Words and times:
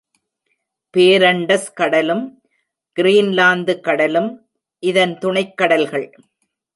Parents 0.97 1.73
கடலும், 1.73 2.41
Greenland 2.99 3.79
கட 3.79 4.07
லும் 4.07 4.49
இதன் 4.79 5.17
துணைக் 5.17 5.57
கடல்கள். 5.57 6.13